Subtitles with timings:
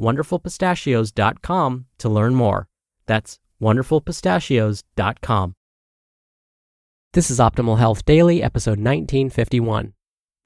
[0.00, 2.68] wonderfulpistachios.com to learn more.
[3.06, 5.54] That's wonderfulpistachios.com.
[7.12, 9.92] This is Optimal Health Daily, episode 1951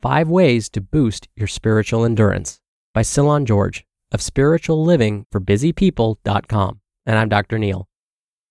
[0.02, 2.60] Five Ways to Boost Your Spiritual Endurance
[2.92, 6.80] by Cylon George of spirituallivingforbusypeople.com.
[7.06, 7.58] And I'm Dr.
[7.58, 7.88] Neil.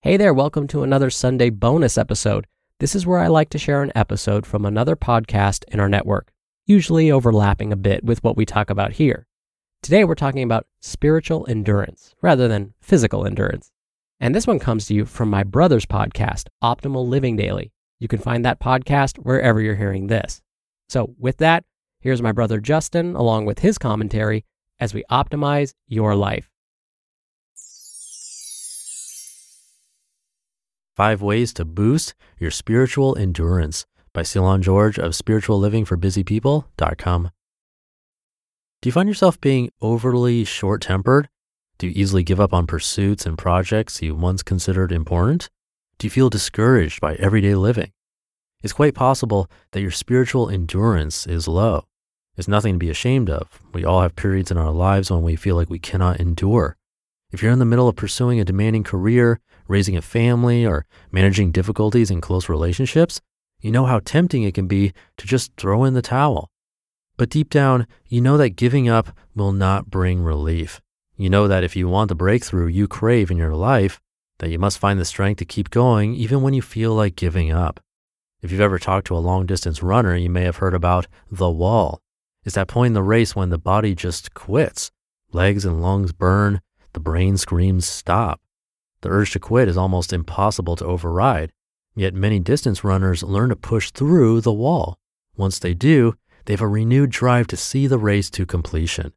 [0.01, 2.47] Hey there, welcome to another Sunday bonus episode.
[2.79, 6.31] This is where I like to share an episode from another podcast in our network,
[6.65, 9.27] usually overlapping a bit with what we talk about here.
[9.85, 13.71] Today we're talking about spiritual endurance rather than physical endurance.
[14.19, 17.71] And this one comes to you from my brother's podcast, Optimal Living Daily.
[17.99, 20.41] You can find that podcast wherever you're hearing this.
[20.89, 21.65] So, with that,
[21.99, 24.43] here's my brother Justin along with his commentary
[24.79, 26.49] as we optimize your life.
[30.95, 37.29] Five Ways to Boost Your Spiritual Endurance by Cylon George of spirituallivingforbusypeople.com.
[38.85, 41.27] Do you find yourself being overly short tempered?
[41.79, 45.49] Do you easily give up on pursuits and projects you once considered important?
[45.97, 47.93] Do you feel discouraged by everyday living?
[48.61, 51.87] It's quite possible that your spiritual endurance is low.
[52.37, 53.59] It's nothing to be ashamed of.
[53.73, 56.77] We all have periods in our lives when we feel like we cannot endure.
[57.31, 61.51] If you're in the middle of pursuing a demanding career, raising a family, or managing
[61.51, 63.19] difficulties in close relationships,
[63.59, 66.51] you know how tempting it can be to just throw in the towel.
[67.17, 70.81] But deep down, you know that giving up will not bring relief.
[71.15, 74.01] You know that if you want the breakthrough you crave in your life,
[74.39, 77.51] that you must find the strength to keep going even when you feel like giving
[77.51, 77.79] up.
[78.41, 81.49] If you've ever talked to a long distance runner, you may have heard about the
[81.49, 82.01] wall.
[82.43, 84.91] It's that point in the race when the body just quits.
[85.31, 86.61] Legs and lungs burn,
[86.93, 88.41] the brain screams stop.
[89.01, 91.53] The urge to quit is almost impossible to override,
[91.95, 94.99] yet many distance runners learn to push through the wall.
[95.37, 99.13] Once they do, they have a renewed drive to see the race to completion.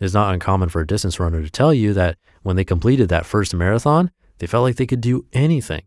[0.00, 3.08] It is not uncommon for a distance runner to tell you that when they completed
[3.08, 5.82] that first marathon, they felt like they could do anything.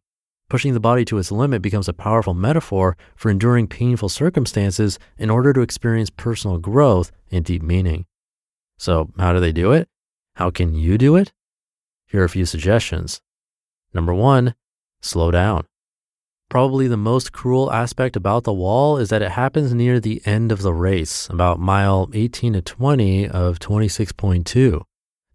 [0.50, 5.30] Pushing the body to its limit becomes a powerful metaphor for enduring painful circumstances in
[5.30, 8.06] order to experience personal growth and deep meaning.
[8.78, 9.90] So, how do they do it?
[10.36, 11.34] How can you do it?
[12.06, 13.22] Here are a few suggestions.
[13.94, 14.56] Number one,
[15.02, 15.66] slow down.
[16.50, 20.50] Probably the most cruel aspect about the wall is that it happens near the end
[20.50, 24.82] of the race, about mile 18 to 20 of 26.2.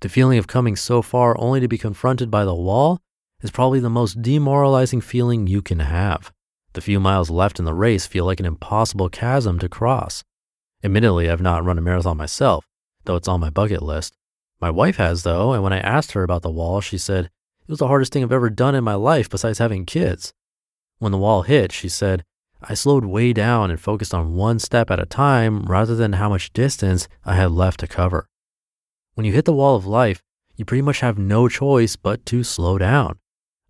[0.01, 2.99] The feeling of coming so far only to be confronted by the wall
[3.43, 6.33] is probably the most demoralizing feeling you can have.
[6.73, 10.25] The few miles left in the race feel like an impossible chasm to cross.
[10.83, 12.67] Admittedly, I've not run a marathon myself,
[13.05, 14.17] though it's on my bucket list.
[14.63, 17.69] My wife has, though, and when I asked her about the wall, she said, It
[17.69, 20.33] was the hardest thing I've ever done in my life besides having kids.
[21.03, 22.23] When the wall hit, she said,
[22.63, 26.29] I slowed way down and focused on one step at a time rather than how
[26.29, 28.29] much distance I had left to cover.
[29.15, 30.23] When you hit the wall of life,
[30.55, 33.19] you pretty much have no choice but to slow down.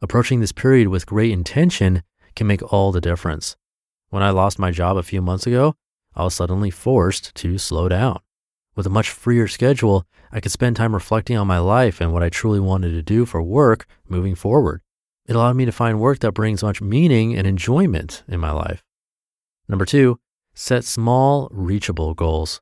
[0.03, 2.03] Approaching this period with great intention
[2.37, 3.57] can make all the difference.
[4.11, 5.75] When I lost my job a few months ago,
[6.15, 8.21] I was suddenly forced to slow down.
[8.77, 12.23] With a much freer schedule, I could spend time reflecting on my life and what
[12.23, 14.83] I truly wanted to do for work moving forward.
[15.27, 18.83] It allowed me to find work that brings much meaning and enjoyment in my life.
[19.69, 20.19] Number two,
[20.55, 22.61] set small, reachable goals.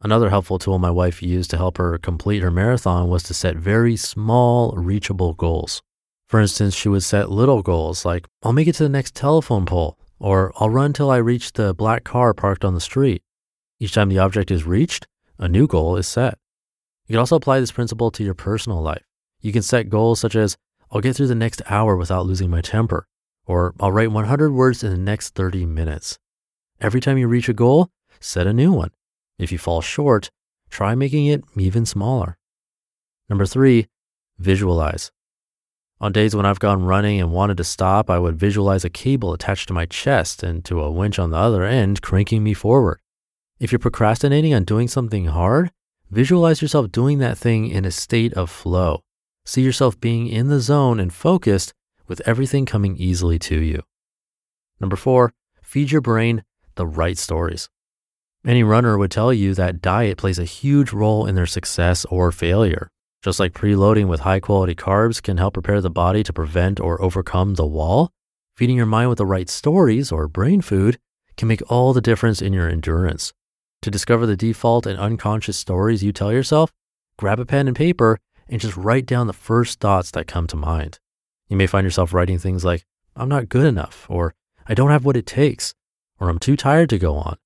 [0.00, 3.56] Another helpful tool my wife used to help her complete her marathon was to set
[3.56, 5.82] very small, reachable goals.
[6.28, 9.66] For instance, she would set little goals like, I'll make it to the next telephone
[9.66, 13.22] pole, or I'll run till I reach the black car parked on the street.
[13.80, 15.06] Each time the object is reached,
[15.38, 16.38] a new goal is set.
[17.06, 19.04] You can also apply this principle to your personal life.
[19.40, 20.56] You can set goals such as,
[20.94, 23.06] I'll get through the next hour without losing my temper,
[23.46, 26.18] or I'll write 100 words in the next 30 minutes.
[26.80, 28.92] Every time you reach a goal, set a new one.
[29.38, 30.30] If you fall short,
[30.70, 32.38] try making it even smaller.
[33.28, 33.88] Number three,
[34.38, 35.12] Visualize.
[36.00, 39.32] On days when I've gone running and wanted to stop, I would visualize a cable
[39.32, 43.00] attached to my chest and to a winch on the other end cranking me forward.
[43.60, 45.70] If you're procrastinating on doing something hard,
[46.10, 49.02] visualize yourself doing that thing in a state of flow.
[49.46, 51.74] See yourself being in the zone and focused
[52.06, 53.82] with everything coming easily to you.
[54.80, 55.32] Number four,
[55.62, 56.44] feed your brain
[56.76, 57.68] the right stories.
[58.46, 62.32] Any runner would tell you that diet plays a huge role in their success or
[62.32, 62.90] failure.
[63.22, 67.00] Just like preloading with high quality carbs can help prepare the body to prevent or
[67.00, 68.10] overcome the wall,
[68.54, 70.98] feeding your mind with the right stories or brain food
[71.36, 73.32] can make all the difference in your endurance.
[73.82, 76.70] To discover the default and unconscious stories you tell yourself,
[77.18, 78.18] grab a pen and paper
[78.48, 80.98] and just write down the first thoughts that come to mind.
[81.48, 82.84] You may find yourself writing things like,
[83.16, 84.34] I'm not good enough, or
[84.66, 85.74] I don't have what it takes,
[86.18, 87.36] or I'm too tired to go on.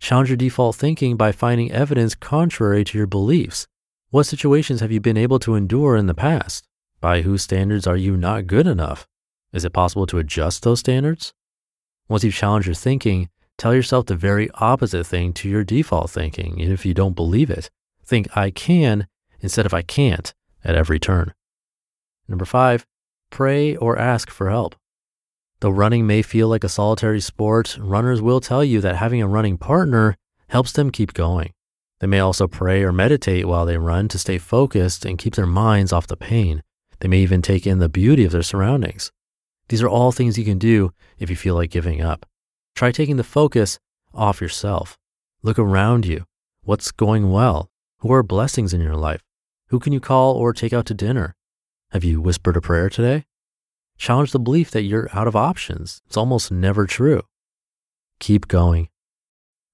[0.00, 3.66] Challenge your default thinking by finding evidence contrary to your beliefs.
[4.10, 6.66] What situations have you been able to endure in the past?
[7.00, 9.06] By whose standards are you not good enough?
[9.52, 11.32] Is it possible to adjust those standards?
[12.08, 13.28] Once you've challenged your thinking,
[13.58, 17.50] tell yourself the very opposite thing to your default thinking, even if you don't believe
[17.50, 17.70] it.
[18.04, 19.06] Think I can
[19.46, 20.34] instead of I can't
[20.64, 21.32] at every turn.
[22.26, 22.84] Number five,
[23.30, 24.74] pray or ask for help.
[25.60, 29.28] Though running may feel like a solitary sport, runners will tell you that having a
[29.28, 30.16] running partner
[30.48, 31.52] helps them keep going.
[32.00, 35.46] They may also pray or meditate while they run to stay focused and keep their
[35.46, 36.60] minds off the pain.
[36.98, 39.12] They may even take in the beauty of their surroundings.
[39.68, 40.90] These are all things you can do
[41.20, 42.26] if you feel like giving up.
[42.74, 43.78] Try taking the focus
[44.12, 44.98] off yourself.
[45.44, 46.24] Look around you.
[46.64, 47.70] What's going well?
[48.00, 49.22] Who are blessings in your life?
[49.70, 51.34] Who can you call or take out to dinner?
[51.90, 53.24] Have you whispered a prayer today?
[53.98, 56.02] Challenge the belief that you're out of options.
[56.06, 57.22] It's almost never true.
[58.20, 58.90] Keep going.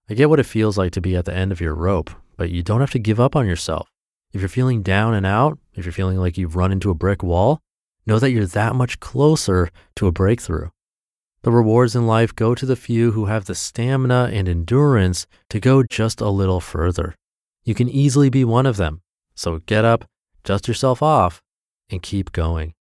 [0.08, 2.50] I get what it feels like to be at the end of your rope, but
[2.50, 3.90] you don't have to give up on yourself.
[4.32, 7.22] If you're feeling down and out, if you're feeling like you've run into a brick
[7.22, 7.60] wall,
[8.06, 10.70] know that you're that much closer to a breakthrough.
[11.42, 15.60] The rewards in life go to the few who have the stamina and endurance to
[15.60, 17.14] go just a little further.
[17.64, 19.02] You can easily be one of them.
[19.34, 20.04] So get up,
[20.44, 21.42] dust yourself off,
[21.90, 22.74] and keep going.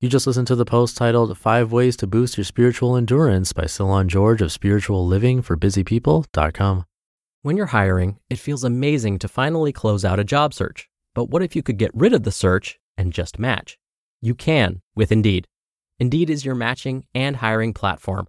[0.00, 3.64] You just listened to the post titled Five Ways to Boost Your Spiritual Endurance by
[3.64, 6.84] Cylon George of Spiritual Living for BusyPeople.com.
[7.42, 10.88] When you're hiring, it feels amazing to finally close out a job search.
[11.16, 13.76] But what if you could get rid of the search and just match?
[14.20, 15.48] You can with Indeed.
[15.98, 18.28] Indeed is your matching and hiring platform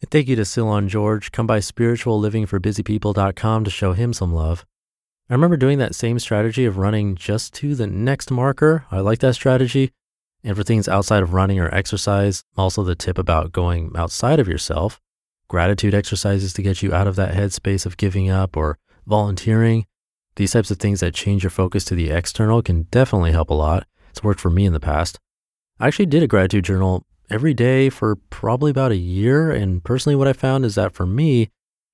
[0.00, 1.32] And thank you to Cylon George.
[1.32, 4.64] Come by spirituallivingforbusypeople.com to show him some love.
[5.28, 8.86] I remember doing that same strategy of running just to the next marker.
[8.90, 9.92] I like that strategy.
[10.42, 14.48] And for things outside of running or exercise, also the tip about going outside of
[14.48, 14.98] yourself,
[15.48, 19.84] gratitude exercises to get you out of that headspace of giving up or volunteering.
[20.36, 23.54] These types of things that change your focus to the external can definitely help a
[23.54, 23.86] lot.
[24.08, 25.18] It's worked for me in the past.
[25.78, 29.50] I actually did a gratitude journal every day for probably about a year.
[29.50, 31.50] And personally, what I found is that for me,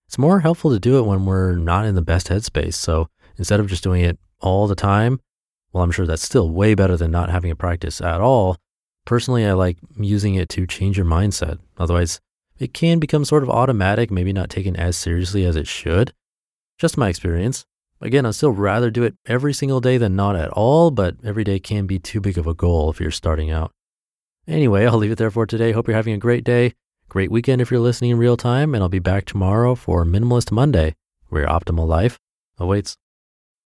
[0.06, 2.74] it's more helpful to do it when we're not in the best headspace.
[2.74, 5.20] So instead of just doing it all the time,
[5.72, 8.56] well, I'm sure that's still way better than not having a practice at all.
[9.04, 11.58] Personally, I like using it to change your mindset.
[11.76, 12.20] Otherwise,
[12.58, 16.12] it can become sort of automatic, maybe not taken as seriously as it should.
[16.78, 17.64] Just my experience.
[18.00, 21.44] Again, I'd still rather do it every single day than not at all, but every
[21.44, 23.72] day can be too big of a goal if you're starting out.
[24.48, 25.72] Anyway, I'll leave it there for today.
[25.72, 26.74] Hope you're having a great day,
[27.08, 30.52] great weekend if you're listening in real time, and I'll be back tomorrow for Minimalist
[30.52, 30.94] Monday,
[31.28, 32.18] where your optimal life
[32.58, 32.96] awaits.